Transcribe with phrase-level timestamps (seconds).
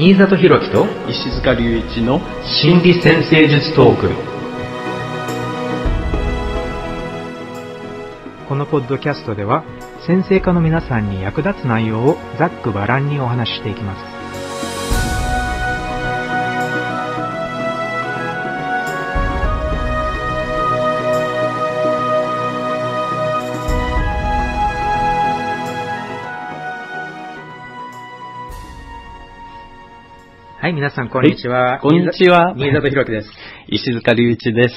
[0.00, 2.20] 新里弘樹と石塚隆一の
[2.62, 4.08] 心理先生術トーク。
[8.48, 9.64] このポッドキャストでは
[10.06, 14.17] 先生科の皆さんに役立つ内容をざっくばらんにお話ししていきます
[30.78, 31.80] 皆さんこんにちは。
[31.80, 33.28] こんにちは新里弘樹です。
[33.66, 34.74] 石塚隆一です。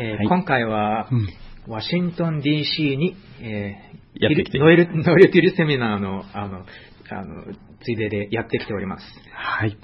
[0.00, 1.28] はいえー今回は、うん
[1.70, 6.64] ワシントン DC に、えーやってきてノエル、ノエルティルセミナーの、あの、
[7.10, 7.44] あの、
[7.84, 9.04] ついででやってきております。
[9.34, 9.76] はい。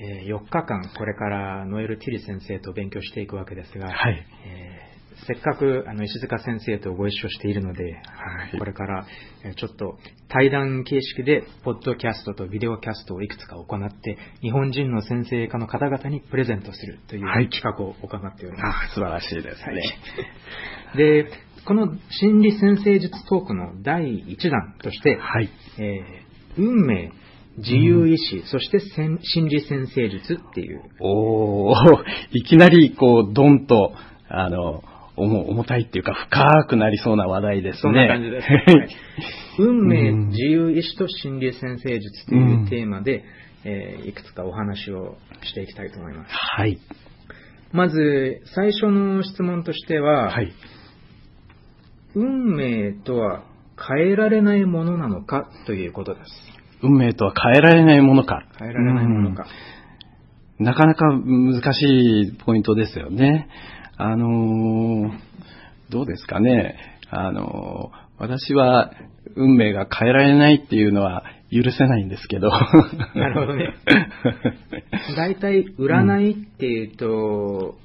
[0.00, 4.26] え4日間、これからノエル・ティル先生と勉強していくわけですが、はい。
[4.44, 4.89] えー
[5.26, 9.06] せっかくあの石塚先生とご一緒しているので、はいこれから
[9.44, 18.92] えーちょっと対談形式で、ポッドキャストとビデオキャストをいくつか行って、日本人の先生科の方々にプレゼントするというはい企画を行っております。
[18.92, 19.82] あ素晴らしいですね。
[20.96, 21.30] で、
[21.66, 25.50] この心理先生術トークの第1弾として、はい。
[25.78, 27.12] えー運命、
[27.58, 31.74] 自由意志、そして心理先生術っていう、おー、
[32.32, 33.94] いきなりこう、ドンと、
[34.28, 34.82] あの、
[35.20, 37.80] 重重たいっていうか、深くなりそうな話題ですね。
[37.82, 38.46] そんな感じです。
[38.46, 38.88] はい
[39.58, 43.24] 運命、うん自由意志と心理先生術というテーマで、
[43.64, 46.30] えーいくつかお話をしていきたいと思います。
[46.32, 46.78] はい。
[47.72, 50.52] まず、最初の質問としては、はい。
[52.14, 53.44] 運命とは
[53.78, 56.30] 変えられないものなのかということです。
[56.82, 58.46] 運命とは変えられないものか。
[58.58, 59.42] 変えられないものか。
[59.42, 59.80] うん
[60.60, 63.48] なかなか難しいポイントですよね。
[64.02, 65.30] あのー
[65.90, 66.76] どうですかね。
[67.10, 68.92] あのー私は
[69.34, 72.50] 運命が変えられないっていうのは許せないんですけど。
[72.50, 73.74] なるほどね。
[75.16, 77.78] 大体、占いっていうと、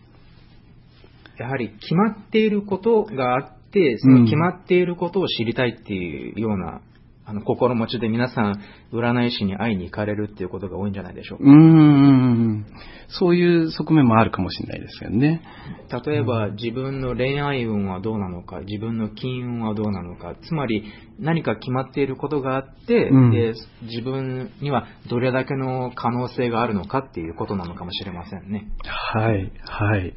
[1.38, 6.82] やはり決まっていることがあって、その決まっていることを知りたいっていうような、
[7.28, 8.62] あの心持ちで皆さん、
[8.94, 12.66] 占い師に会いに行かれるっていうことが多いんじゃないでしょううーん。
[13.08, 15.42] そういう側面もあるかもしれないですよね。
[15.90, 16.02] か。
[16.02, 20.84] 例えば、自分の恋愛運はどうなのか、自分の金運はどうなのか、つまり
[21.20, 28.68] 何か決まっていることがあって、うんで自分にはどれだけの可能性があるのかっていうことなのかもしれませんね。
[28.84, 30.14] はい、はい。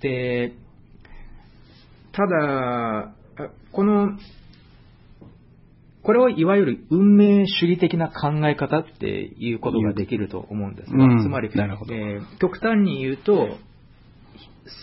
[0.00, 0.52] で、
[2.10, 3.14] ただ、あ
[3.72, 4.18] この、
[6.04, 13.56] これをいわゆる運命主義的な考え方っていうことができると思うんですが、うんつまり、えー極端に言うと、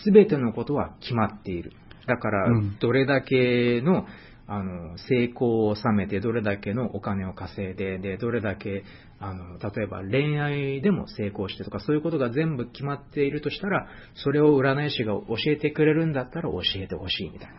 [0.04, 1.72] すべてのことは決まっている。
[2.08, 4.04] だからうん、どれだけの、
[4.48, 8.82] あの、成功を収めて、どれだけのお金を稼いで、で、どれだけ、
[9.20, 17.54] あの、例えば恋愛でも成功してとか、そういうことが全部決まっているとしたら、それを占い師が教えてくれるんだったら教えてほしいみたいな。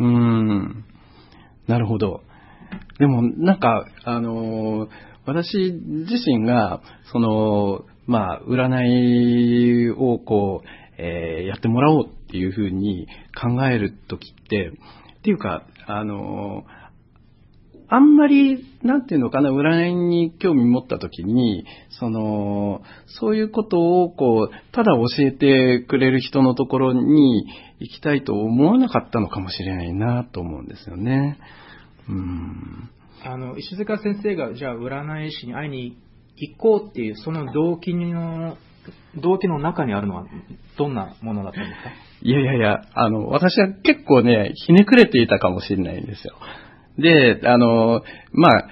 [0.00, 0.84] うーん。
[1.68, 2.22] なるほど。
[2.98, 4.88] でも、なんか、あのー
[5.26, 10.68] 私自身が、その、まあ、占いをこう、
[10.98, 14.72] えーやってもらおうっていうふうに考えるときって、
[15.20, 16.84] っていうか、あのー
[17.88, 27.46] あんまり、なんていうのかな、占いに興味持ったときに、その、そういうことを、こう、ただ教えてくれる人のところに
[27.80, 31.38] 行きたいと思わなかったのかもしれないなと思うんですよね。
[32.08, 32.90] うん。
[33.24, 35.96] あの、石塚先生が、じゃあ占い師に会いに
[36.36, 38.56] 行こうっていう、その動機の、
[39.22, 40.26] 動機の中にあるのは、
[40.76, 41.90] どんなものだったんですか？
[42.22, 46.34] いやいやいや、あの、私は結構ね、ひねくれていたかもしれないんですよ。
[46.98, 48.68] で、あの、まあ、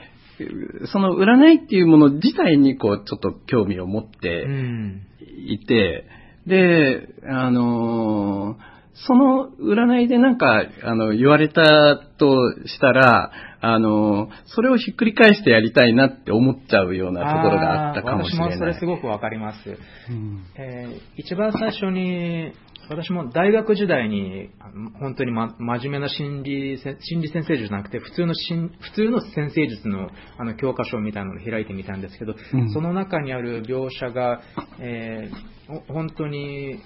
[0.92, 5.02] その占いっていうもの自体にこう、ちょっと興味を持って、ん。
[5.46, 6.04] いて、
[6.46, 8.56] で、あの
[8.94, 12.36] その占いでなんか、あの、言われたと
[12.66, 13.32] したら、
[13.64, 18.50] あのそれをひっくり返してやりたいなって思っちゃうようなところがあったかもしれない。
[18.50, 19.78] 私もそれすごくわかります。
[20.10, 22.52] うんえー一番最初に、
[22.88, 24.50] 私も大学時代に、
[24.98, 34.40] 本当に、ま、真面目な心理せ、心理先生術じゃなくて、普通の心、普通の先生術のあの教科書みたいなのを開いてみたんですけど、うんその中にある描写が、
[34.80, 36.80] えーほ本当に、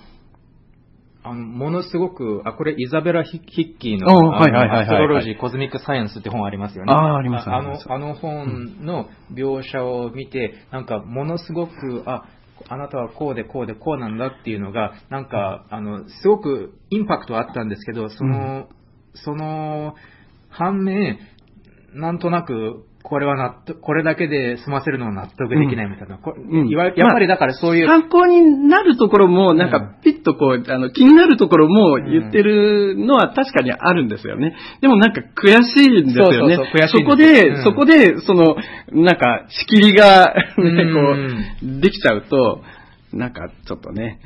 [1.27, 6.93] あの、ものすごく、あ、これイザベラ・ヒヒッキーの、おはいはいはいはいアストロロジー・コズミック・サイエンスって本ありますよね。
[6.93, 7.89] あーありますああります。
[7.89, 12.25] の、あの本の描写を見て、なんか、ものすごく、あ、
[12.69, 18.69] あなたはこうでこうでこうなんだっていうのが、なんか、あの、すごくインパクトはあったんですけど、その、
[19.15, 19.95] その、
[20.49, 21.19] 反面、
[21.93, 26.19] なんとなく、これは納得、これだけで済ませるのは納得できないみたいな。
[26.19, 34.57] こうんいわやっぱりだからそういう、参考になるところも、なんうんかピッとこう、あの、気になるところも言ってるのは確かにあるんですよね。
[34.81, 36.57] でもなんか悔しいんですよね。
[36.57, 38.57] そうそうそう悔しいんですよそこで、うんそこで、その、
[39.05, 41.31] なんか、仕切りが、ね、うん
[41.63, 42.63] こう、できちゃうと、
[43.13, 44.19] なんかちょっとね、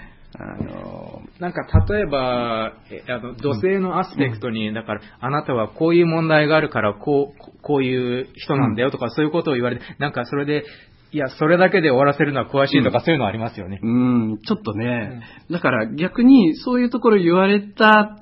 [0.43, 10.65] あの、なんか例えば、えあの、土星のアスペクトに、だから、あなたはこういう問題があるから、こう、ここういう人なんだよとか、そういうことを言われて、なんかそれで、
[11.13, 13.81] いや、それだけで終わらせるのは詳しいとか、そういうのありますよね。
[13.83, 18.17] うん、ちょっとね、だから逆にそういうところ言われた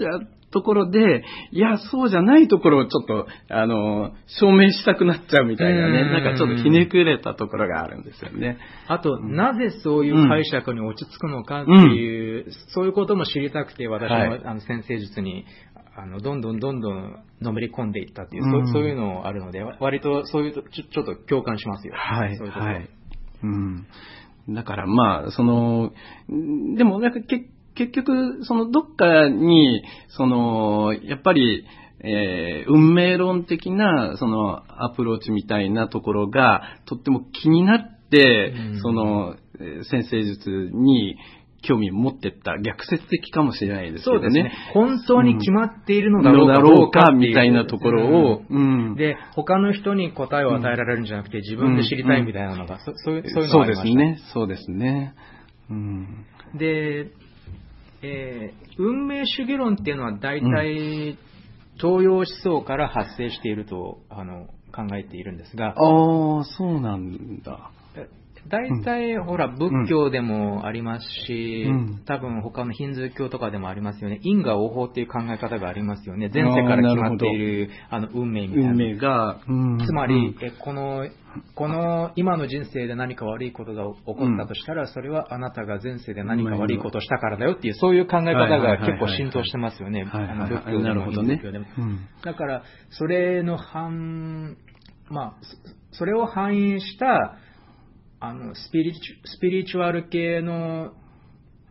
[0.50, 8.59] ところで、いや、そうじゃないところをちょっと、あの、証明したくなっちゃうみたいなね、うんなんかちょっとひねくれたところがあるんですよね。
[8.87, 15.45] あと、なぜそういう解釈に落ち着くのかっていう、そういうことも知りたくて、私も、はいあの先生術に、
[15.97, 21.95] あの、どんどんどんどんのめり込んでいったっていう、うんそうそういうのあるので、わ割とそういうとちょ、ちょっと共感しますよ。
[21.97, 22.89] はい、そういうところはい。
[23.43, 23.87] うん。
[24.50, 25.93] だからまあ、その、
[26.33, 31.64] んでもなんかけ結局、そのどっかに、その、やっぱり、
[32.00, 41.16] えー運命論的な、その、アプローチみたいなところが、とっても気になって、うんその、えー先生術に
[41.62, 44.22] 興味を持ってった、逆説的かもしれないですけどね。
[44.22, 44.52] そうですね。
[44.75, 53.84] 本当に決まっているのだろうかうか、うかっていうみたいなところを、うんで、他の人に答えを与えられるんじゃなくて、自分で知りたいみたいなのが、そそういう、そういうのそうがありました。
[53.84, 54.19] ですね。
[54.32, 55.14] そうですね。
[55.70, 56.26] うん。
[56.56, 57.10] で、
[58.03, 61.19] えー運命主義論っていうのは大体、
[61.79, 67.73] 東洋思想から発生しているとあの考えているんですが、ああ、そうなんだ。
[68.49, 72.03] 大体、ほら、仏教でもありますし、うん。
[72.05, 74.21] 多分他のヒンズー教とかでもありますよね。
[74.23, 76.31] 因果応報っていう考え方がありますよね。
[76.33, 78.71] 前世から決まっているあの運命みたいな。
[78.71, 78.97] 運命。
[78.97, 79.79] が、うん。
[79.79, 81.09] つまり、えこの、
[81.55, 90.05] この今の人生で何か悪いことが起こったとしたら、それはあなたが前世で何か悪いことをしたからだよっていう、そういう考え方が結構浸透してますよね。
[90.05, 91.67] 仏教でもヒンズー教でも。
[91.79, 92.00] うん。
[92.25, 94.56] だから、それの反、
[95.11, 97.37] まあ、そそれを反映した、
[98.20, 100.93] あの、スピリチュスピリチュアル系の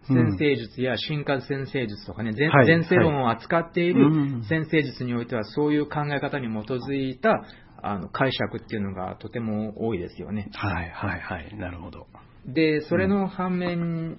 [0.07, 7.43] 先生術や進化先生術とかね、前はい前世論を扱っていうんる先生術においては、そういう考え方に基づいた
[7.81, 10.49] あの解釈っていうのがとても多いですよね。
[10.53, 11.55] はいはいはい。
[11.57, 12.07] なるほど。
[12.45, 14.17] で、それの反面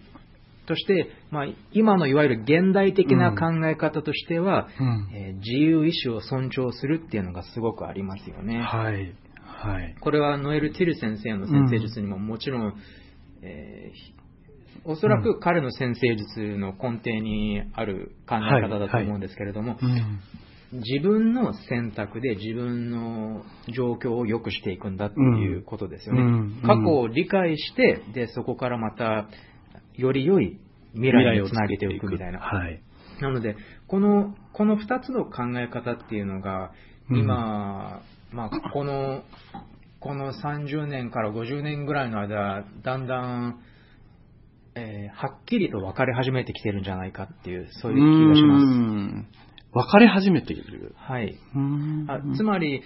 [0.66, 8.60] として、まあ、今のいわゆる現代的な考え方としては、うんえー自由意志を尊重するっていうのがすごくありますよね。
[8.60, 9.14] はい。
[9.58, 9.96] はい。
[10.00, 12.74] これはノエル・ティル先生の先生術にももちろん、
[13.42, 14.14] えーひ
[14.84, 20.20] おそらく彼の先生術の根底にある考え方だと思うんですけれども、うん
[20.70, 23.42] 自分の選択で自分の
[23.74, 26.20] 状況を良くしていくんだっていうことですよね。
[26.20, 29.28] うん過去を理解して、で、そこからまた、
[29.94, 30.58] より良い
[30.92, 32.40] 未来につなげていくみたいな。
[32.40, 32.82] はい。
[33.22, 33.56] なので、
[33.86, 36.72] この、この二つの考え方っていうのが、
[37.10, 38.02] 今、
[38.32, 39.22] まあ、この、
[40.00, 43.60] この30年から50年ぐらいの間、だんだん、
[44.74, 48.66] えーはっきりと分かれ始めてきてるんじゃないかっていう、そういう気がします。
[48.66, 49.48] す。
[49.72, 50.94] 分かれ始めている。
[50.96, 51.36] はい。
[51.54, 52.82] うんあつまり、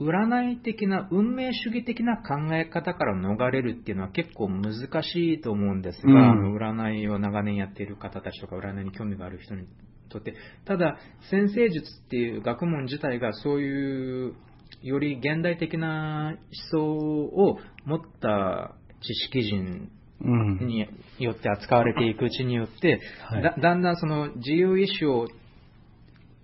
[0.00, 9.66] 占い的な、運命主義的な考え方から逃れるっていうのは結構難しいと思うんですが、占いを長年やっている方たちとか、占いに興味がある人に
[10.08, 10.34] とって、
[10.64, 10.98] ただ、
[11.30, 14.34] 先生術っていう学問自体がそういう、
[14.82, 16.38] より現代的な思
[16.70, 20.66] 想を持った知識人うん。
[20.66, 20.86] に
[21.18, 25.28] よって扱われていくうちによって、はいだだんだんその自由意志を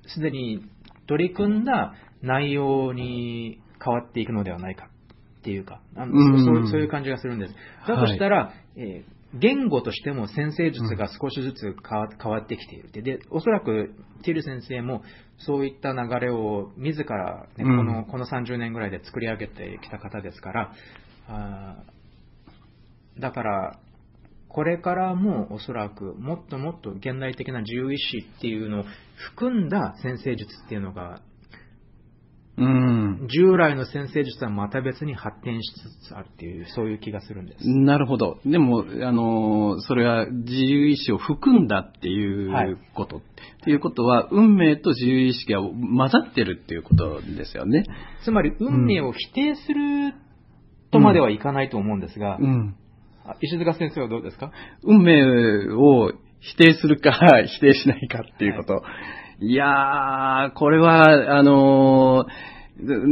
[0.07, 0.63] すでに
[1.07, 4.91] 取り組んだ内容に変わっていくのではないか
[5.41, 7.55] っていうか、あのうんそうそういう感じがするんです。
[7.89, 12.91] だとしたら、えー言語としても先生術が少しずつ変わ変わってきている。
[12.93, 15.03] で、でおそらくティル先生も
[15.39, 20.73] そういった流れを自ら、ねうんこの、この30年ぐらいで作り上げてきた方ですから、
[21.29, 23.79] あーだから、
[24.49, 28.85] これからもおそらくもっともっと現代的な自由意志っていうのを
[29.17, 31.21] 含んだ先生術っていうのが、
[32.59, 33.29] うん。
[33.29, 35.73] 従来の先生術とはまた別に発展し
[36.05, 37.67] つつあるっていう、そういう気がするんです。
[37.67, 38.41] なるほど。
[38.45, 43.19] でも、あの、それは自由意志を含んだっていはいうこと。
[43.19, 43.21] っ
[43.65, 47.85] ていうことは、運命と自由意識が混ざってるっていうことですよね。
[48.25, 50.15] つまり、運命を否定する
[50.91, 52.77] とまではいかないと思うんですが、うん。
[53.25, 54.51] あ石塚先生はどうですか？
[54.83, 57.13] 運命を否定するか、
[57.47, 58.75] 否定しないかっていうこと。
[58.75, 58.77] い、
[59.41, 62.53] いやー、これは、あのー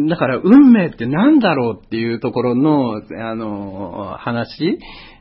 [0.08, 4.78] だから運命って何だろうっていうところの、あの、話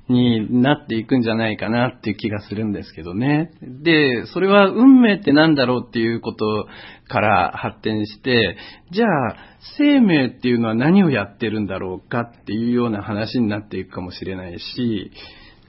[0.08, 3.52] になっていくんじゃないかなっていう気がするんですけどね。
[3.62, 6.68] で、それは運命って何だろうっていうこと
[7.08, 8.58] から発展して、
[8.92, 9.36] じゃあ
[9.78, 15.12] 生命っていうのは何をやってるんだろうかっていうような話になっていくかもしれないし、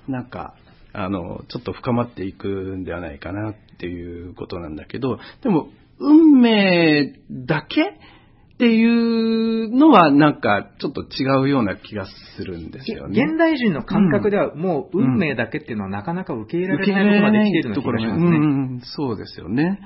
[0.09, 0.55] なんか、
[0.93, 5.69] あの、ちょっと深まっていくんではないかなっていうことなんだけど、でも、
[5.99, 7.93] 運命だけっ
[8.59, 12.07] ていうのはなんかちょっと違うような気が
[12.37, 13.23] するんですよね。
[13.23, 18.27] 現代人の感覚ではもう運命だけっていうのはなかなか受け入れられないところまで来ているのしますね。
[18.27, 18.41] う
[18.77, 19.81] ん、そうですよね。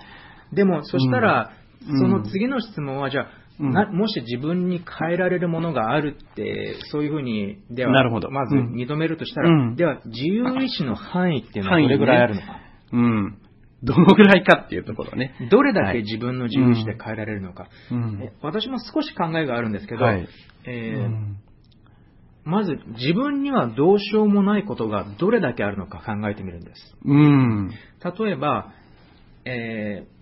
[0.52, 1.52] でも、そしたら、
[1.87, 3.26] その次の質問は、じゃあ、
[3.58, 7.92] もし自分に変えられるものがあるって、そういうふうに、では、
[8.30, 12.46] まず認めるとしたら、では、自由意志の範囲っていうのはどれぐらいあるのか？
[12.92, 13.38] うん。
[13.82, 15.34] どのぐらいかっていうところね。
[15.50, 17.68] どれだけ自分の自由意志で変えられるのか。
[17.90, 20.26] うん、私も少し考えがあるんですけど、はい、
[20.64, 21.37] えーうん、
[22.44, 26.96] まず自分にはどうしようもないことがどれだけあるのか考えてみるんです。
[27.04, 27.70] うん、
[28.18, 28.73] 例えば、
[29.44, 30.13] えー、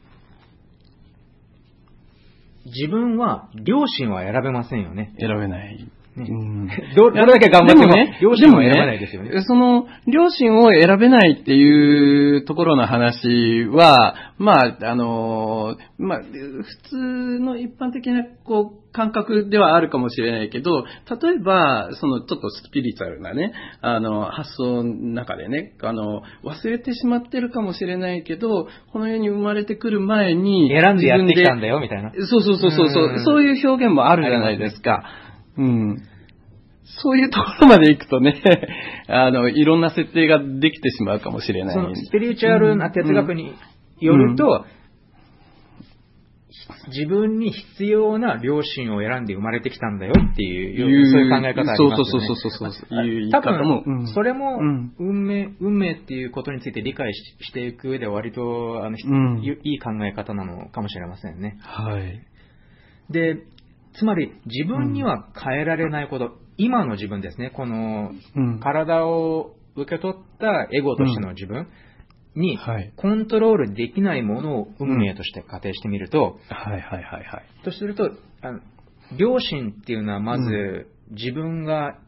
[2.65, 5.15] 自分は両親は選べませんよね。
[5.19, 5.91] 選べない。
[6.17, 9.31] ね、うん、 どれだけ頑張ってもね、両親を選べないですよね。
[9.31, 16.97] ねその、両親を選べないっていうところの話は、まあ、あの、まあ、普通
[17.39, 20.85] の一般的な、こう、感覚ではあるかもしれないけど、
[21.23, 32.13] 例えば、そのちょっとスピリチュアルなね、あの、発想の中でね、あの、忘れてしまってるかもしれないけど、この世に生まれてくる前に、選んでやってきたんだよ、みたいな。
[32.13, 35.05] そうそうそうそう、うそういう表現もあるじゃないですか。
[35.57, 36.03] うん。
[36.85, 38.43] そういうところまで行くとね、
[39.09, 41.75] あの、いろんな設定ができてしまうかもしれない。
[41.75, 43.55] そのスピリチュアルな哲学に
[44.01, 44.65] よると、うんうん、
[46.93, 51.97] 自分に必要な両親を選んで生まれてきたんだよっていう、そういう考え方ありますよね。
[51.97, 53.07] そうそうそうそうそう。
[53.07, 54.59] いう多分、それも
[54.99, 61.59] 運命、運命っていうことについて理解していく上では割と、あの、うん、いい考え方なのかもしれませんね。
[61.61, 62.21] はい。
[63.11, 63.37] で、
[63.99, 68.13] つまり自分には変えられないこと、今の自分ですね、この
[68.61, 71.69] 体を受け取ったエゴとしての自分
[72.35, 72.59] に
[72.97, 77.65] コントロールできないものを運命として仮定してみると、はいはいはいはい。
[77.65, 78.11] とすると、
[78.43, 78.61] あの
[79.17, 81.99] 良心っていうのはまず自分が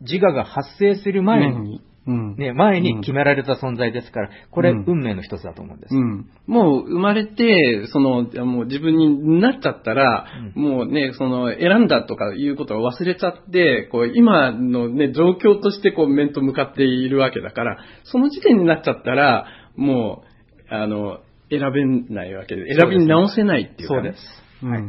[0.00, 5.94] 自我が発生する前にね、前に決められた存在ですから、これ、運命の一つだと思うんです。
[5.94, 19.46] うん、もう生まれて、その、もう自分になっちゃったら、うん、もうね、その、選んだとかいうことを忘れちゃって、こう、今のね、状況としてこう、面と向かっているわけだから、その時点になっちゃったら、
[19.76, 20.22] も
[20.70, 24.66] う、あの、選べないわけで、選び直せないっていうか、ね、そうです。
[24.66, 24.82] はい。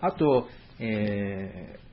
[0.00, 0.46] あと、
[0.78, 1.85] えー、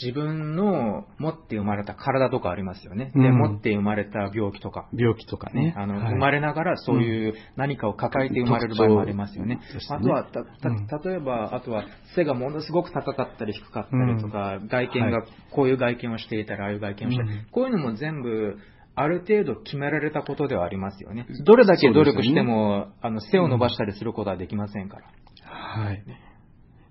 [0.00, 3.12] 自分の持って生まれた体とかありますよね。
[3.14, 4.88] で、持って生まれた病気とか。
[4.92, 5.74] 病気とかね。
[5.76, 9.60] あの、はい、生まれながらそういう何かを抱えて生まれる場合もありますよね。
[9.90, 11.84] あとは、た、例えば、あとは
[12.14, 18.58] 背がものすごく高かったり低かったりとか、外見がこういう外見をしていたらああいう外見をして、こういうのも全部、
[18.94, 21.26] ある程度決められたことではありますよね。
[21.46, 25.04] どれだけ努力しても、ね、あの、背を伸ばしたりすることはできませんから。
[25.44, 26.04] はい。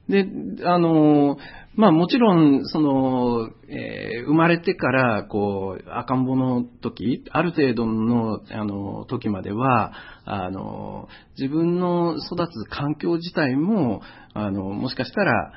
[0.10, 0.26] で、
[0.66, 1.38] あの、
[1.76, 9.94] まあもちろん、その、えー、生まれてから、こう、赤ん坊の時、ある程度の、あの、時までは、
[10.26, 14.02] あの、自分の育つ環境自体も、
[14.34, 15.54] あの、もしかしたら、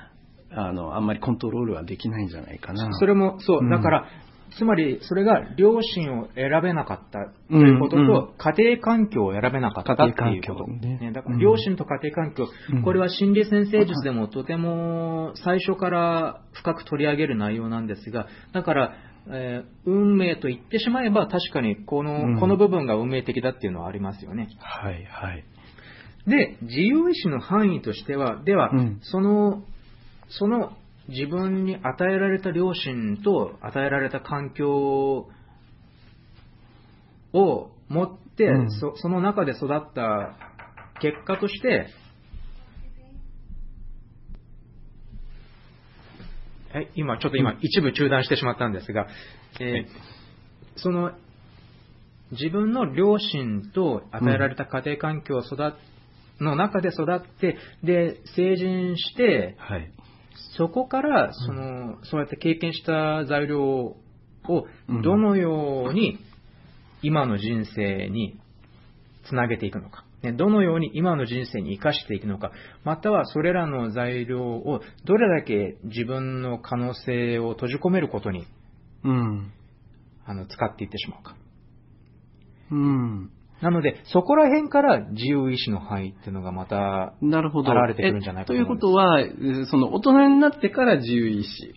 [0.56, 2.92] あの、あんまりコントロールはできないんじゃないかな。
[2.94, 4.06] それも、そう、だから、
[4.56, 10.66] つまり、それが両親を選べなかったということと、うんうん、家庭環境を選べなかったっていうこと。
[10.68, 18.94] ね、だから両親と家庭環境、うん、これは心理先生術でもとても最初から深く取り上げる内容なんですが、だから、
[19.28, 24.48] えー、運命と言ってしまえば確かにこの,、この部分が運命的だっていうのはありますよね。
[24.60, 25.44] はいはい。
[26.26, 28.70] で、自由意志の範囲としては、では、
[29.02, 29.62] その、
[30.28, 30.72] その
[31.08, 35.28] 自分に与えられた両親と与えられた環境
[37.32, 40.36] を持って、うん、そその中で育った
[41.00, 41.88] 結果として、
[46.74, 49.06] え今、ちょっと今、一部中断してしまったんですが、
[49.60, 49.86] えー、
[50.76, 51.12] その
[52.32, 55.74] 自分の両親と与えられた家庭環境を育
[56.40, 59.92] の中で育って、で、成人して、はい、
[60.56, 63.96] そこから、その、そうやって経験した材料を、
[65.02, 66.18] どのように
[67.02, 68.38] 今の人生に
[69.28, 70.04] つなげていくのか。
[70.22, 72.50] ね、どのように今の人生に生かしていくのか、
[72.82, 78.46] またはそれらの材料をどれだけ自分の可能性を閉じ込めることに、
[79.04, 79.52] うん。
[80.24, 81.36] あの、使っていってしまうか。
[82.70, 83.30] うん。
[83.60, 87.72] なので、そこら辺から自由意志の範囲っていうのがまた、なるほど。
[87.72, 91.74] 現れてくるんじゃないかということは、えーその大人になってから自由意志。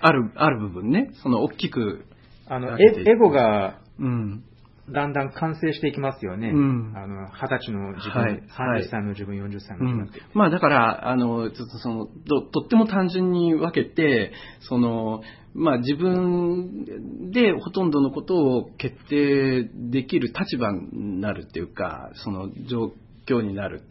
[0.00, 1.10] ある、ある部分ね。
[1.22, 2.06] その大きく。
[2.46, 4.44] あの、エゴがうん。
[4.92, 6.50] だんだん完成していきますよね。
[6.50, 15.22] うんあの、二十歳の自分、はいはい30歳の自分、40歳のうん自分って。、まあだから、あの、ちょっとその、ととっても単純に分けて、その、
[15.54, 22.92] まあ自分でほとんどのことを決定できる立場になるっていうか、その状
[23.26, 23.82] 況になる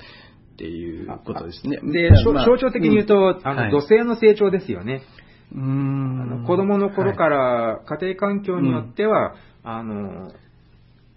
[0.54, 1.80] っていうことですね。
[1.92, 5.02] で、象まあ象徴的に言うと、あの、はい土星の成長ですよね。
[5.54, 10.32] うーんあの子供の頃から家庭環境によっては、あの、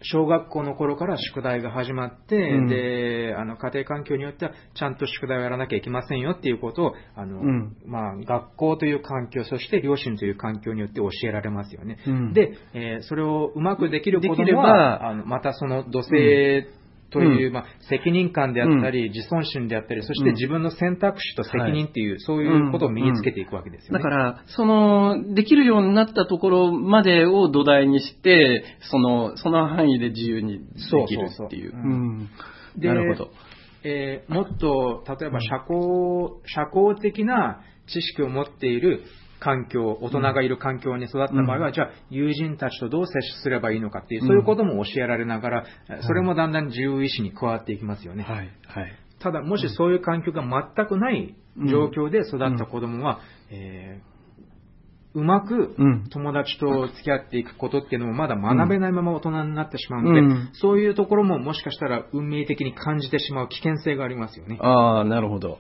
[0.02, 2.68] 小学校の頃から宿題が始まって、うん。
[2.68, 7.76] で、あの、家庭環境によっては、ちゃんと宿題をやらなきゃいけませんよっていうことを、あの、うん。
[7.86, 11.98] まあ、学校という環境、そして両親という環境によって教えられますよね。
[12.06, 12.32] うん。
[12.32, 16.66] で、えーそれをうまくできる子供ばは、あのまたその土星
[17.12, 23.98] という、まあ、責任感であったり、自尊心であったり、そして自分の選択肢と責任っていう、そういうことを身につけていくわけですよね。
[23.98, 30.64] だから、その、できるようになったところまでを土台にして、その、その範囲で自由にで
[31.06, 31.72] きるっていう。
[32.78, 33.30] なるほど。
[33.84, 39.02] えーもっと、例えば社交、社交的な知識を持っている
[39.42, 45.64] 環境、大人がいる環境に育った場合は、うんじゃあ友人たちとどう接すればいいのかっていう、そういうことも教えられながら、
[46.02, 48.22] それもだんだん自由意志に加わっていきますよね。
[48.22, 48.92] はい、はい。
[49.18, 51.34] ただ、もしそういう環境が全くない
[51.68, 53.20] 状況で育った子供は、
[53.50, 54.12] えー
[55.14, 64.58] うまくうん友達と付き合っていくことっていうのもまだ学べないまま大人になってしまうので、うんそういうところももしかしたら運命的に感じてしまう危険性がありますよね。
[64.62, 65.58] ああ、なるほど。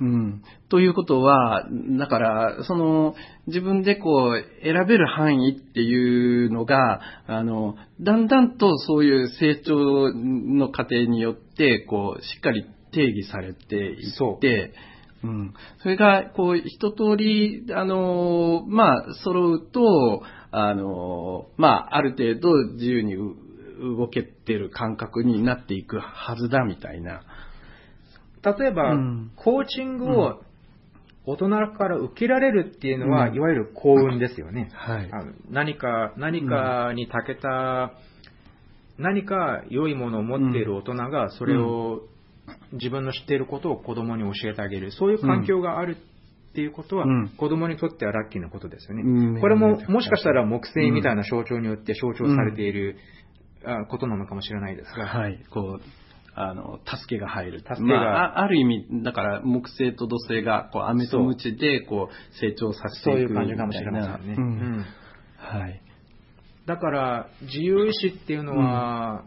[0.00, 0.42] うん。
[0.68, 3.14] ということは、だから、その、
[3.46, 14.72] 自分でこう、選べる範囲っていうのが、あの、だんだんとそういう成長の過程によって、こう、しっかり定義されていって、
[15.22, 15.54] うん。
[15.82, 23.34] それが、こう、一通り、あの、まあ、揃うと、あの、まあ、ある程度自由にう
[23.96, 27.22] 動けてる感覚になっていくはずだ、みたいな。
[28.44, 29.32] 例えば、うん。
[29.36, 30.40] コーチングを
[31.26, 33.34] 大人から受けられるっていうのは、うん。
[33.34, 34.70] いわゆる幸運ですよね。
[34.72, 35.08] はい。
[35.10, 37.92] あの何か、何かに長けた、
[38.98, 42.02] 何か良いものを持っている大人が、それを、
[42.72, 44.92] 自分の知っていることを子供に教えてあげる。
[44.92, 47.28] そういう環境があるっていうことは、うん。
[47.30, 49.02] 子供にとってはラッキーなことですよね。
[49.02, 49.40] うん。
[49.40, 52.96] これも、もしかしたら木星みたいな象徴によって象徴されている、
[53.64, 56.03] あことなのかもしれないですが、はい、こう、
[56.36, 57.58] あの、助けが入る。
[57.60, 64.34] 助けがまあ、あある意味、だから、木星と土星が、こう、飴と鞭で、こう、成長させていくそういう感じかもしれませんね。
[64.36, 64.48] ううん
[64.80, 64.86] ん
[65.36, 65.80] はい。
[66.66, 69.24] だから、自由意志っていうのは、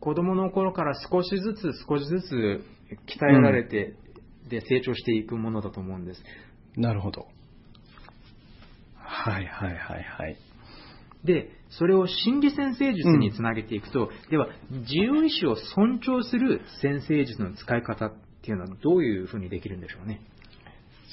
[0.00, 2.64] 子供の頃から少しずつ少しずつ
[3.06, 3.94] 鍛えられて、
[4.48, 6.22] で成長していくものだと思うんです。
[6.76, 7.26] なるほど。
[8.94, 10.36] はい、はい、はい、はい。
[11.24, 20.20] で、それを心理先生術につなげていくと、では、自由意志を尊重する先生術の使い方っていうのはどういうふうにできるんでしょうね？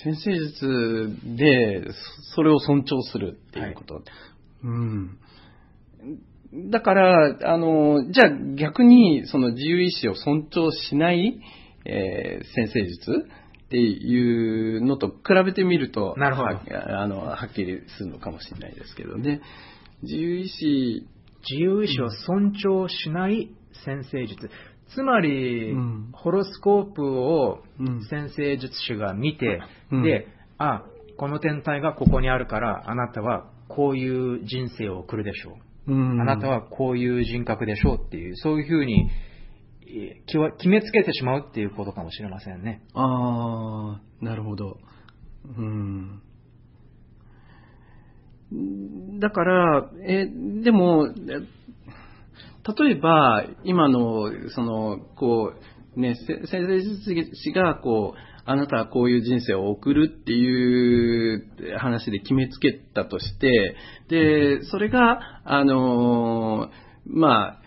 [0.04, 4.02] 先生術で、そそれを尊重するっていうこと。
[4.64, 5.18] うん。
[6.70, 11.40] だから、あの、じゃあ逆に、その自由意志を尊重しない、
[11.86, 13.12] えー先生術
[13.66, 15.14] っていうのと比
[15.46, 19.42] べてみると、なるほどはあの、はっきりするのかもしれないですけどね。
[20.04, 21.08] 自由意志、
[21.50, 23.50] 自由意志を尊重しない
[23.86, 24.50] 先生術。
[24.94, 29.62] つまり、うんホロスコープをうん先生術師が見て、
[29.92, 30.84] うんで、あ、
[31.18, 35.94] この天体がここにあるから、あなたはこういう人生を送るでしょう。
[35.94, 39.10] うんあなたはこういう人格でしょうっていう、そういうふうに
[40.28, 42.82] 決めつけてしまうっていうことかもしれませんね。
[42.94, 44.78] ああ、なるほど。
[45.58, 46.22] うん。
[49.20, 55.54] だから、え、でも、例えば、今の、その、こ
[55.96, 63.76] う、ね、先生術師が、こう、あなたはこういう人生を送るっていう話で決めつけたとして、
[64.10, 66.70] で、それが、あの、
[67.06, 67.62] まあ、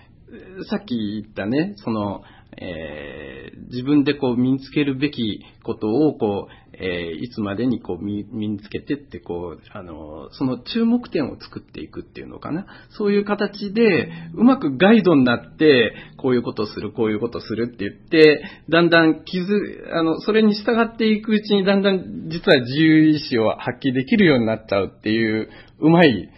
[0.69, 2.23] さっき言ったね、その、
[2.59, 3.37] えー
[3.69, 12.67] 自分でこう身につけるべきことをこう、えーいつまでにこう身につけてってこう、あの、その注目点を作っていくっていうのかな。
[12.91, 19.45] そういう形で、うまくガイドになって、こういうことする、こういうことするって言って、だんだん気づ、
[19.93, 25.49] あの、それに従っていくうちにだんだん実は自由意志を発揮できるようになっちゃうっていう、
[25.81, 26.29] うまい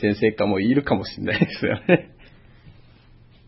[0.00, 2.11] 先生かもいるかもしれないですよね。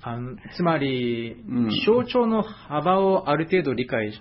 [0.05, 1.71] あのつまり、うん。
[1.87, 4.21] 象徴の幅をある程度理解し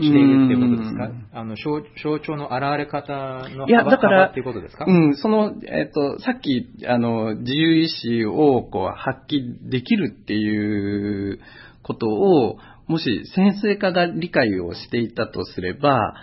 [0.00, 1.06] ているっていうことですか？
[1.06, 1.26] うん。
[1.32, 3.12] あの象象徴の現れ方
[3.48, 11.40] の幅いやだから幅っていうことですか、うん、その、えっ、と、さっき、あの、自由意志をこう発揮できるっていう
[11.82, 16.14] ことを、もし先生家が理解をしていたとすれば、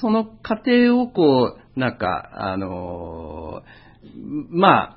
[0.00, 3.62] その過程をこう、なんか、あの、
[4.50, 4.96] ま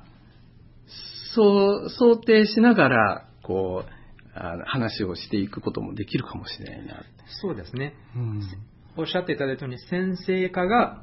[1.34, 3.90] そう、想定しながら、こう、
[4.34, 7.04] あの話をしていくこともできるかもしれないな。
[7.40, 7.94] そうですね。
[8.16, 8.42] うん。
[8.96, 11.02] おっしゃっていただいたように、先生家が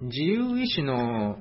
[0.00, 1.38] 自由意志の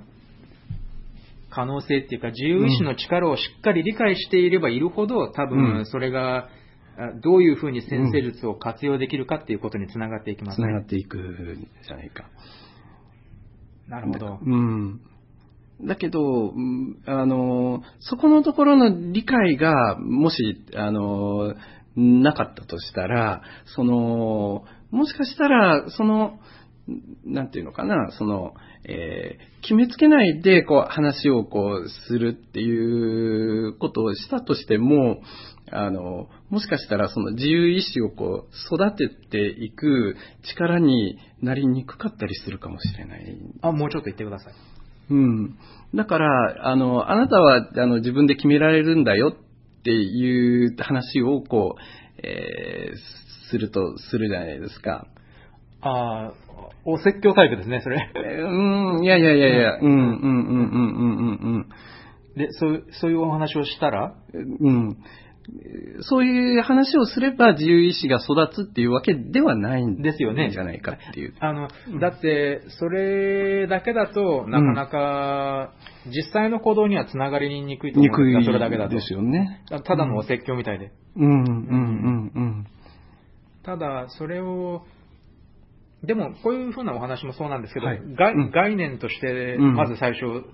[1.49, 6.49] 可能性っていうか、自由意志の力をしっかり理解していればいるほど、多うん分それが、
[6.97, 10.85] あどういうふうに先生術を活用できるかっていうことにつながっていきますつながね。
[10.85, 12.29] っていくんじゃないか。
[13.87, 14.39] なるほど。
[14.45, 15.01] うん。
[15.81, 16.53] だけど、
[17.05, 21.53] あの、そこのところの理解が、もし、あの、
[21.95, 23.41] なかったとしたら、
[23.75, 26.39] その、もしかしたら、その、
[27.25, 28.53] なんていうのかな、その、
[28.87, 35.21] えー決めつけないで、こう、話をこう、するっていうことをしたとしても、
[35.71, 44.53] あの、もしかしたらその自由意志をこう、育てていく力になりにくかったりするかもしれないあ、もうちょっと言ってください。
[45.09, 45.57] うん。
[45.93, 55.07] だから、あの、あなたは、あの、自分で決められるんだよっていう話を、こう、えーすると、するじゃないですか。
[55.81, 56.33] ああ、
[56.83, 58.11] お説教タイプですね、それ。
[58.15, 61.69] えーうん、いやいやいやいや、うん、うん、うん、うん、うん、
[62.35, 64.97] で、そうそういうお話をしたら、うん、うん。
[66.01, 71.35] そういう話をすれば自由意志が育つっていうわけではないんですよねじゃないかっていう。
[71.39, 71.67] あの、
[71.99, 75.73] だって、それだけだとなかなか、
[76.07, 79.01] 実際の行動にはつながりにくいと思うんですが、それだけだとで。
[79.01, 79.63] すよね。
[79.69, 80.91] ただのお説教みたいで。
[81.15, 82.67] うん、うん、うん、うん。
[83.63, 84.83] ただ、それを、
[86.03, 90.45] でも、こういうふうなお話もそうなんですけど、はい概うん概念として、うんまず最初、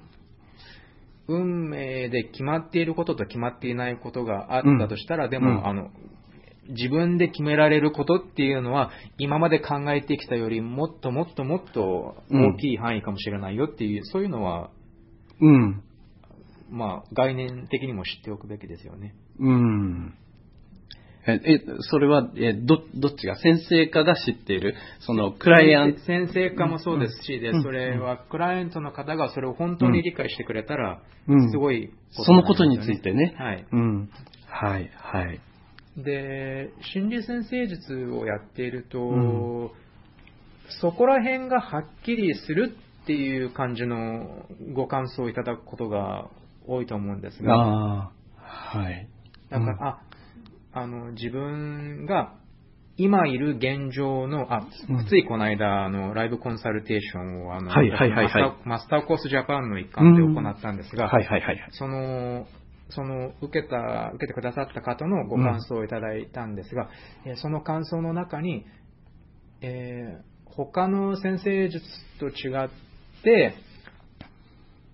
[1.32, 5.90] 運命で決まっていることと決まっていないことがあったとしたら、でも、うんあの、
[6.70, 14.70] 自分で決められることっていうのは、今まで考えてきたよりもっともっともっと大きい範囲かもしれないよっていう、そういうのは、
[15.40, 15.84] うん。
[16.70, 19.16] まあ、概念的にも知っておくべきですよね。
[19.40, 20.14] うん。
[21.28, 23.36] え、えそれは、え、ど、どっちが？
[23.38, 27.64] 先生家が知っている、その、クライアント、先生家もそうですし、でうん。
[27.64, 31.52] それはクライアントの方がそれを本当に理解してくれたら、うん。
[31.52, 33.36] すごいそのことについてね。
[33.38, 33.66] はい。
[33.72, 34.10] うん。
[34.48, 35.40] はい、はい。
[35.98, 39.72] で、心理先生術をやっていると、うん。
[40.82, 46.30] そこら辺がはっきりするっていう感じのご感想をいただくことが
[46.66, 49.08] 多いと思うんですが、はい。
[49.50, 50.11] なんか、あ、
[50.74, 52.36] あの、自分が
[52.98, 61.68] 今いる現状の、あうん、ついこの間、あの、ライブコンサルテーションを、あの、はいはいはいはいマスターコースジャパンの一環で行ったんですが、はい、はい、はい。
[61.72, 62.46] その、
[62.90, 66.90] その、受けた、受けてくださった方のご感想をいただいたんですが、
[67.26, 68.66] えーその感想の中に、
[69.62, 71.86] えー他の先生術
[72.20, 72.70] と違っ
[73.24, 73.54] て、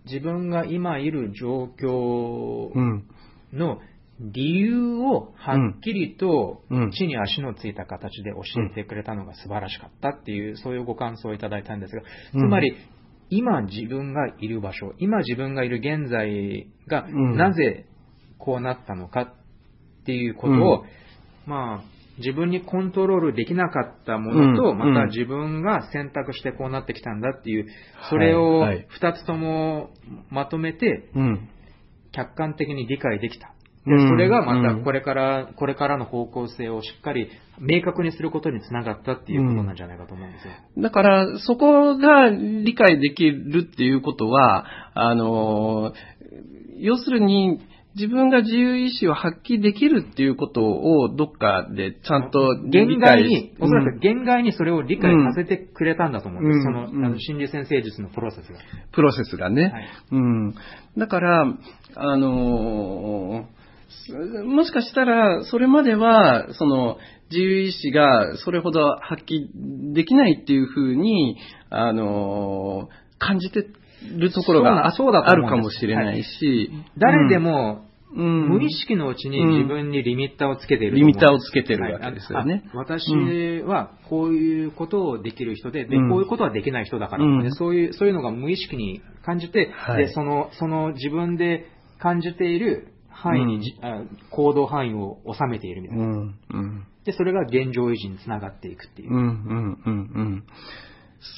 [0.05, 3.07] 自分が今いる状況うん。
[4.19, 6.91] の理由をはっきりとうん。
[6.91, 12.01] 地に足のついた形で教えてくれたのが素晴らしかったっていう、そういうご感想をいただいたんですが、
[12.31, 12.75] つまり、
[13.29, 17.37] 今自分がいる場所、今自分がいる現在がうん。
[17.37, 17.85] なぜ
[18.37, 19.33] こうなったのかっ
[20.05, 20.85] ていうことを、
[21.45, 24.77] まあ、自分にコントロールできなかったものと、うん。
[24.77, 27.67] また自分が選択してこうなってきたんだっていう、
[28.09, 28.87] それをはいはい。
[28.89, 29.91] 二つとも
[30.29, 31.49] まとめて、うん。
[32.11, 33.53] 客観的に理解できた。
[33.87, 40.53] でうんそれがまうんたこれから、これからの方向性をしっかり明確にすることにつながったっていうことなんじゃないかと思うんですよ。
[40.77, 45.93] だから、そこが理解できるっていうことは、あの、
[46.77, 47.61] 要するに、
[47.95, 56.57] 自分が自由意志を発揮できるっていうことをどっかでちゃんと限理解界に、おそらうんく限界にそれを理解させてくれたんだと思うんです。
[56.57, 58.59] うんその、うんあの心理先生術のプロセスが。
[58.91, 59.63] プロセスがね。
[59.63, 60.55] はいうん。
[60.95, 61.53] だから、
[61.95, 63.56] あのー
[64.45, 66.97] もしかしたら、それまでは、その、
[67.29, 71.37] 自由意志がそれほど発揮できないっていうふうに、
[71.69, 73.65] あの、感じて
[74.17, 77.83] るところがあるかもしれないし、はい、誰でも、
[78.15, 82.63] うん、無意識のうちに自分にリミッターをつけているリミッターをつけてるわけですよね。
[82.73, 91.65] はい、私はこういうことをできる人で、で、こういうことはできない人だから、うん、そういう、そういうのが無意識に感じて、はい、で、その、その自分で
[91.99, 96.05] 感じている範囲に、うん、行動範囲を収めているみたいな。
[96.05, 96.39] うん。
[96.51, 99.13] うん、で、それが現状維持につながっていくっていう。
[99.13, 100.43] うんうんうんうん。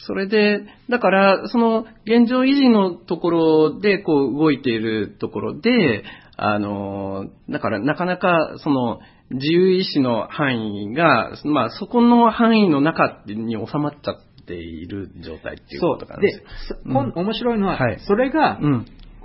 [0.05, 6.03] それで、だから、その現状維持のところでこう動いているところで、
[6.35, 16.17] あの、だからなかなかその自由意志の範囲が、まあそこの範囲の中に収まっちゃっている状態っていうことな。
[16.17, 18.59] んですそうで、うん、面白いのは、はい、それが、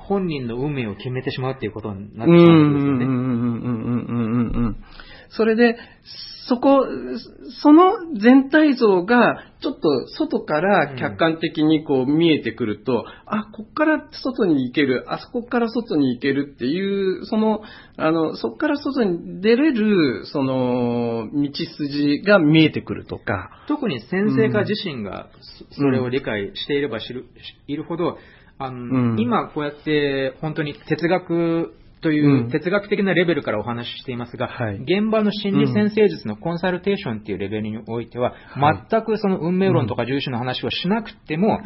[0.07, 4.77] 本人の運命を決めてしまうっていうことになってしまうんですよね。
[5.31, 5.77] それで、
[6.47, 6.87] そこ、
[7.63, 17.63] その全体像が、ちょっと外から客観的にこう見えてくると、うん、あ、こっから外に行ける、あそこから外に行けるっていう、その、
[17.97, 23.63] あの、そこから外に出れる、その、道筋が見えてくるとか。
[23.67, 25.31] 特に先生家自身が
[25.71, 27.25] それを理解していれば知る、
[27.67, 28.19] いるほど、
[28.59, 38.35] あの、うん、今こうやって本当に哲学という哲学的なレベルからお話ししていますが、はい、現場の心理先生術のコンサルテーションっていうレベルにおいては、
[38.91, 41.61] 全くその運命論とか重視の話をしなくても、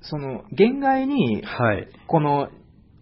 [0.00, 1.44] その、限界に、
[2.06, 2.48] この、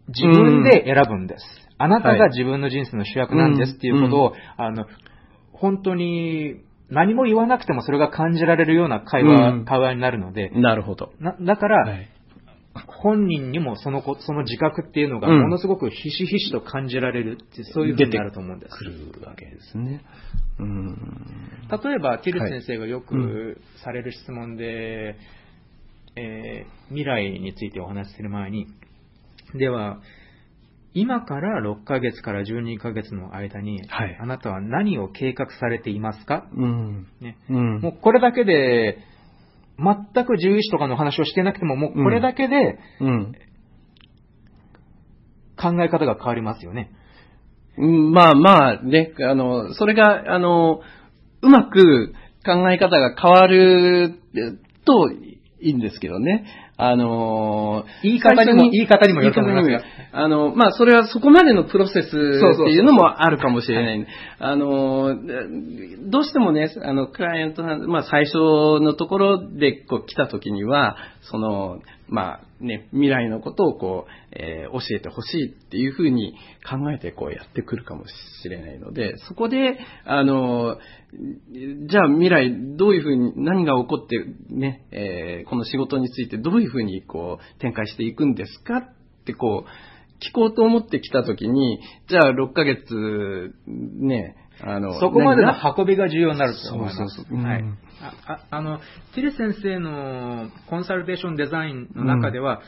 [0.09, 1.45] 自分で選ぶんです。
[1.79, 4.87] あなたが自分の人生の主役なんですっていうことを、あの、
[5.53, 6.57] 本当に、
[6.91, 10.51] 何も言わなくてもそれが感じられるような会話、会話になるので。
[10.51, 11.13] なるほど。
[11.41, 12.11] だから、はい
[12.87, 18.77] 本人にもそのその自覚っていうのがものすごくひしひしと感じられるって、そういうふうになると思うんです。
[18.77, 20.03] くるわけですね。
[20.59, 20.97] うん
[21.71, 25.17] 例えば、ティル先生がよくされる質問で、
[26.17, 28.67] えー、未来についてお話しする前に、
[29.55, 30.01] では、
[30.95, 37.07] 今から6ヶ月から12ヶ月の間に、はい、あなたは何を計画されていますか、うん。
[37.21, 38.99] ね、うん、もうこれだけで、
[39.79, 42.79] 全く獣医師とかの話をしてなくても、もうこれだけで、
[45.57, 46.93] 考え方が変わりますよね。
[47.79, 50.81] うん、まあまあね、あの、それが、あの、
[51.43, 52.13] うまく
[52.45, 54.15] 考え方が変わる
[54.85, 55.11] と
[55.67, 56.45] いいんですけどね。
[56.79, 59.83] あの言い方にも、言い方にもよると思いますが。
[60.13, 64.07] あの、まあ、それはそこまでのプロセスっていうのもあるかもしれない。
[64.39, 65.17] あの、
[66.11, 76.35] どうしてもね、あの、クライアントさん、まあ、最初のところでこう来た時には、その、まあ、ね、未来のことをこう、えー、教えてほしいっていうふうに
[76.69, 80.79] 考えてこうやってくるかもしれないので、そこで、あの、
[81.89, 84.17] じゃあ未来どういうふうに、何が起こって
[84.49, 89.69] ね、えー、この仕事についてどういうふうにこう展開していくんですかってこう、
[90.25, 96.97] 聞こうと思ってきたときに、じゃあ6ヶ月、ね、あの、そこまでの運びが重要になると思います。
[96.97, 97.39] そうそうそう。
[97.39, 97.65] はい。
[98.01, 98.79] ああの、
[99.15, 102.63] ティル先生のコンサルテーションデザインの中では、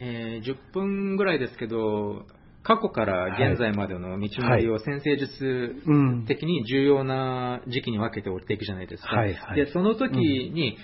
[0.00, 2.26] うん、えー、10分ぐらいですけど、
[2.62, 5.74] 過去から現在までの道のりを先生術
[6.26, 9.16] 的に重要な時期に分けて折っていくじゃないですか。
[9.16, 10.76] はいはい、で、その時に、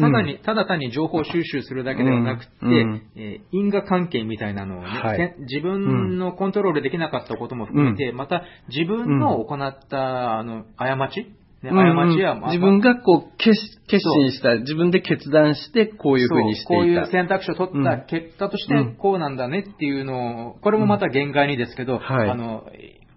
[0.00, 11.26] ただに、ただ単に情報収集するだけではなくて、因果関係みたいなのをね、はい、自分のコントロールできなかったことも含めて、うん、また自分の行った、あの、過ち
[11.62, 13.54] ね、過ちや、自分がこう決
[13.86, 16.74] 決心した、自分で決断して、こういうふうにしていた。
[16.74, 22.64] こういう選択肢を取った結果として、こうなんだねっていうのを、これもまた限界にですけど、はい、あの、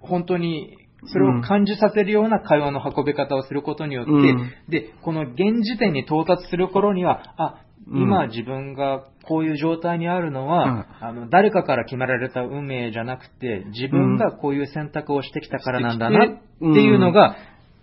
[0.02, 0.76] 本当に
[1.08, 17.36] それを感じさせるような会話の運び方をすることによって、うん、で、この現時点に到達する頃には、あ、今自分がこういう状態にあるのは、うん、あの、誰かから決められた運命じゃなくて、自分がこういう選択をしてきたからなんだなっていうのが、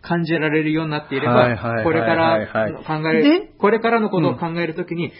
[0.02, 2.46] 感じられるようになっていれば、これから
[2.86, 5.12] 考え、これからのことを考えるときに、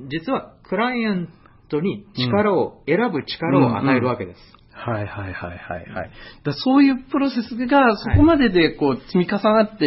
[0.00, 1.28] 実はクライアン
[1.68, 4.40] トに力を、選ぶ力を与えるわけです。
[4.80, 6.10] はいはいはいはいはい。
[6.44, 9.86] だそういうプロセスがそこまででこう積み重なって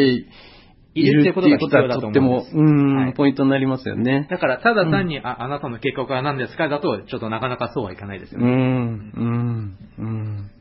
[0.96, 4.28] いるっていうことが必要だとっても、うん、はい、ポイントになりますよね。
[4.30, 8.46] だからただ単に、うん、あ、あなたの計画は何ですかだと、ちょっとなかなかそうはいかないですよね。
[8.46, 10.52] うん、うん、うん。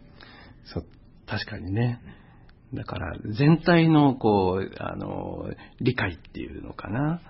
[0.65, 0.85] そう、
[1.27, 2.01] 確かにね。
[2.73, 7.21] だから全体のこう、あの、理解っていうのかな。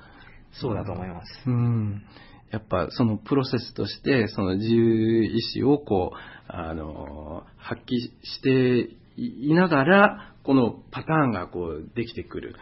[0.60, 1.26] そうだと思います。
[1.46, 2.04] うん。
[2.52, 6.16] やっぱそのプロセスとして、その自由意志をこう、
[6.48, 12.54] あの、発揮していながら、このパターンがこうできてくる。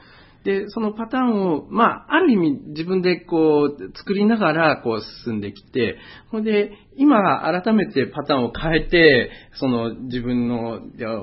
[0.44, 5.98] で、そのパターンを、まあ、ある意味自分でこう、作りながらこう進んできて、
[6.30, 10.80] ほんで、今改めてパターンを変えて、その自分の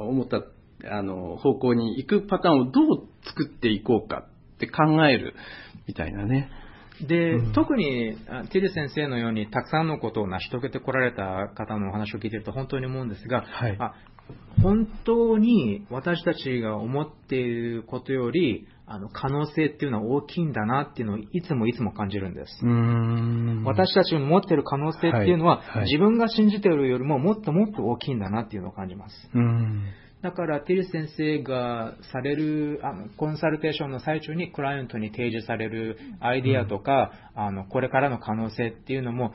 [0.08, 0.44] 思った、
[0.92, 4.26] あの、方向に行くパターンをどう作っていこうか
[4.56, 5.36] って考える
[5.88, 6.50] みたいなね。
[7.02, 8.18] で、うん、特に
[8.52, 13.94] ティル先生のようにたくさんのことを成し遂げてこられた方のお話を聞いていると本当に思うんですが、はい、あ
[14.62, 22.66] 本当に私たちが思っていることよりあの可能性っていうのは大きいんだなっていうのをいつもいつも感じるんです。
[23.66, 25.68] 私たちの持っている可能性っていうのは、はい。
[25.68, 29.30] はい、自分が信じているよりももっともっと大きいんだなっていうのを感じます。
[30.22, 39.34] だから、ティル先生がされるあのコンサルテーションの最中にクライアントに提示されるアイディアとか、うん、あのこれからの可能性っていうのも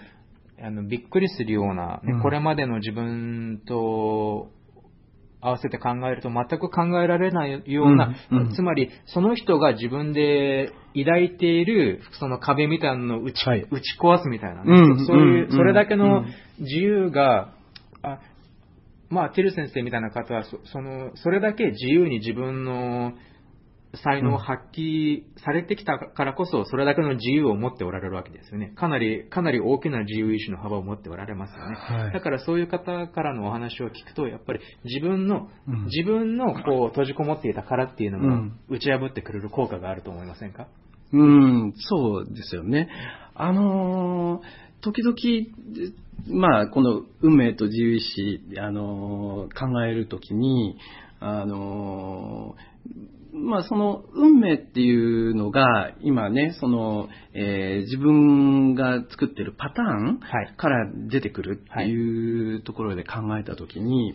[0.60, 4.50] あのびっくりするような、ね、これまでの自分と
[5.40, 8.38] 合わせて考えると全く考えられないような、うん。
[8.48, 16.24] うん、つまりその人が自分で抱いているその壁みたいなのを打ちはい、打ち壊すみたいなね、うん、そういう、それだけの
[16.60, 17.54] 自由が、
[18.02, 18.20] あ
[19.12, 23.12] まあ、ティル先生みたいな方はそ、その、それだけ自由に自分の
[24.02, 28.72] 才能を発揮されてきたからこそ、それだけの自由を持っておられるわけですよね。
[28.74, 31.76] かなり、かなり大きな自由意志の幅を持っておられますよね。
[31.76, 40.68] はい、だからそういう方からのお話を聞くと、やっぱり自分の、うん、自分のこう閉じこもっていた殻っていうのも打ち破ってくれる効果があると思いませんか、
[41.12, 42.88] うん、そうですよね。
[43.34, 44.42] あのー、
[44.82, 45.16] 時々、
[46.28, 50.76] まあ、この運命と自由意志、あのー、考えるときに、
[51.20, 52.72] あのー
[53.32, 60.20] まあ、その運命っていうのが、今ね、その、えー、自分が作ってるパターン
[60.56, 64.14] から出てくるっていうところで考えたときに、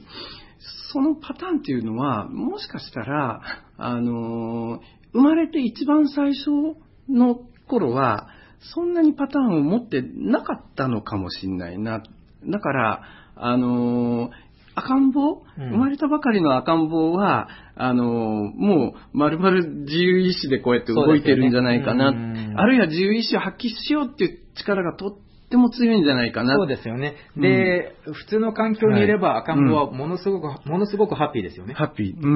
[0.94, 3.42] そのパターンっていうのは、もしかしたら、
[3.78, 4.82] あの、
[5.14, 6.78] 生まれて一番最初
[7.10, 8.28] の頃は、
[8.60, 12.02] そんなにパターンを持ってなかったのかもしれないな。
[12.46, 13.02] だから、
[13.36, 14.32] あの、
[14.76, 22.12] 赤ん坊、生まれたばかりの赤ん坊は、あの、もう、まるまる自由意志でこうやって動いてるんじゃないかな。
[22.12, 25.18] ね、あるいは自由意志を発揮しようっていう力がとっ
[25.50, 26.56] ても強いんじゃないかな。
[26.56, 27.16] そうですよね。
[27.36, 31.74] で、うん、普通の環境にいれば赤ん坊はものすごく、はいものすごくハッピーですよね。
[31.74, 32.22] ハッピー。
[32.22, 32.36] うん、う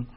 [0.00, 0.08] ん。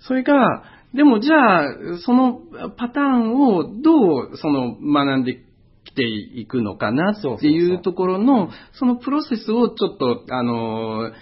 [0.00, 0.62] それが、
[0.94, 2.40] でもじゃあ、その
[2.76, 5.42] パターンをどう、その、学んで
[5.94, 7.82] ていくのかなっていう。
[7.82, 11.12] ところの、そのプロセスをちょっと、あの、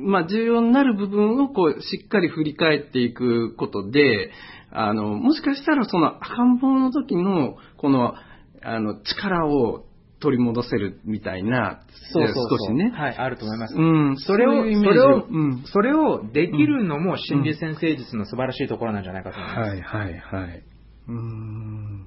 [0.00, 4.30] まあ、重要になる部分をこう、しっかり振り返っていくことで、
[4.70, 8.14] あの、もしかしたらその赤ん坊の時の、この、
[8.62, 9.84] あの、力を
[10.24, 11.82] 取り戻せるみたいな、
[12.12, 12.90] そうそう少しね。
[12.90, 13.74] はい、あると思います。
[13.76, 13.80] う
[14.12, 14.16] ん。
[14.16, 19.70] それを、それを、うん、それをできるのも心理先生術の素晴らしいところなんじゃないかと思います。
[19.70, 20.62] はい、はい、はい。
[21.08, 22.06] うん。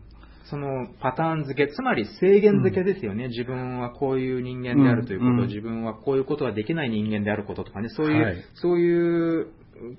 [0.50, 9.48] そのパターン付け、つまり制限付けですよね、うん、自分はこういう人間であるということ、うん、自分はこういうことはできない人間であることとかね、そういう、はい、そういう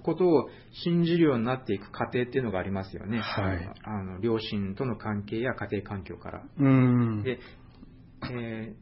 [0.03, 0.49] ことを
[0.85, 3.19] 信じるようになっていく過程っていうのがありますよね。
[3.19, 6.43] はい、あの両親との関係や家庭環境から。
[6.59, 7.39] うん、で、
[8.31, 8.75] え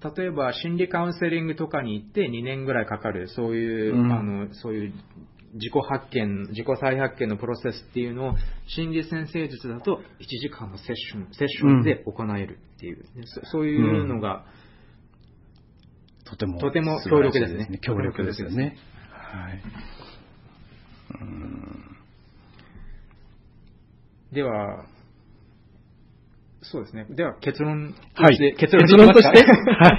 [0.00, 4.92] ー、例えば心理カウンセリングとかに行って2年ぐらいかかる、そういう、うん、あのそういう
[5.54, 8.34] 自己発見、自己再発見のプロセスっていうのを
[8.66, 14.44] 心理先生術だと1時間のセッション、セッションで行えるっていう、ね、そそういうのが、
[16.18, 17.78] うん、とても、とても強力ですね。
[17.82, 18.76] 強力ですよね。
[19.10, 19.62] はい。
[21.20, 21.96] うん
[24.32, 24.84] では、
[26.72, 27.06] そうですね。
[27.10, 27.94] では結論。
[28.14, 28.56] はい。
[28.58, 29.98] 結論として、は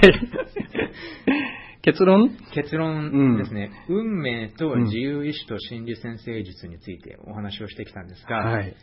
[1.80, 2.36] 結論？
[2.52, 8.76] 結論ですね、うん、運命と自由意志と心理先生術についてお話をしてきたんですが、はい、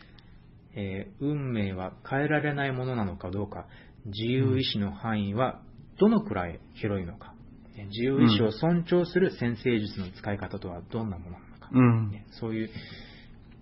[0.74, 3.66] えー、運命は変えられないものなのかどうか、
[4.06, 5.62] 自由意志の範囲は
[6.00, 7.34] どのくらい広いのか、
[7.76, 12.70] 自由意志を尊重する先生術の使い方とはどんなものなのか、うん、そういう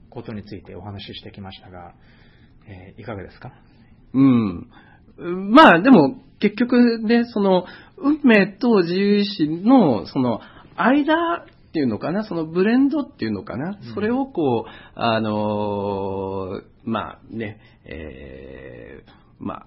[0.08, 1.94] ことについてお話ししてきましたが、
[2.66, 3.52] えー、いかがですか？
[4.15, 4.69] うん。
[5.52, 7.65] まあ、でも、結局ね、その、
[7.98, 10.40] 運命と自由意志の、その、
[10.77, 19.67] 間っていうのかな、そのブレンドっていうのかな、うん、それをこう、あのまあね、えー、まあ、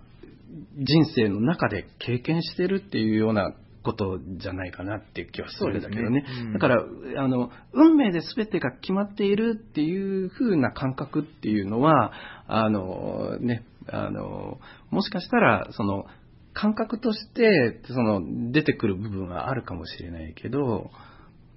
[0.77, 6.21] 人生の中で経験してるっていうようなことじゃないかなっていう気はするんだけどね。
[6.21, 6.85] ねうん、だから、
[7.17, 12.11] あの、運命で全てが決まっているっていう風な感覚っていうのは、
[12.47, 14.59] あの、ね、あの、
[14.89, 16.05] もしかしたら、その、
[16.53, 20.89] 感覚として、その、出てくる部分はあるかもしれないけど、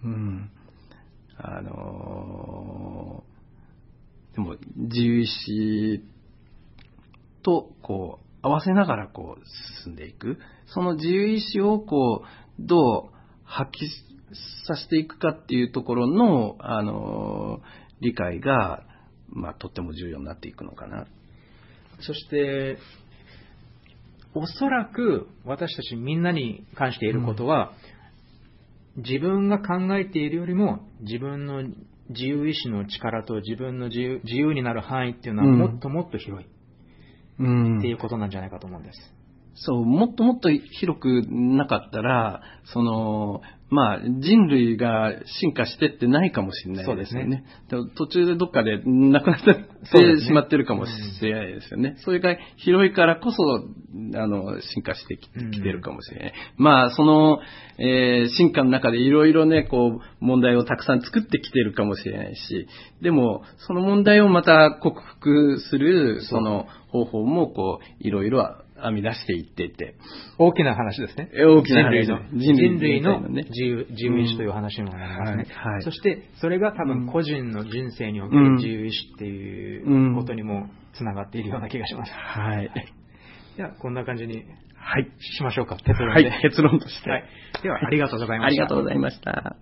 [0.05, 0.51] うん。
[1.39, 3.25] あの、
[4.35, 6.05] でも、自由意志
[7.43, 10.39] と、こう、合わせながら、こう、進んでいく。
[10.67, 13.89] その自由意志を、こう、どう発揮
[14.67, 17.61] させていくかっていうところの、あの、
[18.01, 18.85] 理解が、
[19.29, 21.07] まあ、とっても重要になっていくのかな。
[22.01, 22.79] そして、
[24.35, 27.73] おそらく私たちみんなに関して言えることは、
[28.97, 31.65] うん、自分が考えているよりも自分の
[32.11, 36.47] 自由意志の力と自分の自由自由になる範囲っていうのはもっともっと広い、
[37.41, 38.99] うん、っていうことなんじゃないかと思うんです。
[39.55, 47.45] そう、もっともっと広くなかったら、その、まあ、人類が進化してってないかもしれないですよね。
[47.71, 50.93] そうですね途中でどっかでなくなってしまってるかもし
[51.23, 51.95] れないですよね。
[51.99, 53.39] それが広いからこそ、
[54.19, 56.33] あの、進化してきてるかもしれない。
[56.59, 57.39] うん、まあ、その、
[57.79, 62.67] えー、進化の中でいろいろね、こう、問題をたくさん作ってきてるかもしれないし、
[63.03, 69.95] でも、その問題をまた克服する、その方法も、こう、いろいろ編み出していってて。
[70.39, 71.31] 大きな話ですね。
[71.35, 72.21] 大きな話人類の。
[72.33, 75.47] 人類の自由自由意志という話にもなりますね。
[75.55, 82.13] はい、そして、それが多分個人の人生における自由意志っていうことにもつながっているような気がします。
[82.13, 82.71] はい。
[83.57, 84.45] では、こんな感じに。
[84.75, 85.11] はい。
[85.37, 86.31] しましょうか、結論で。
[86.31, 87.11] はい、結論として。
[87.11, 87.25] はい。
[87.63, 88.65] では、ありがとうございました。
[88.65, 89.57] ありがとうございました。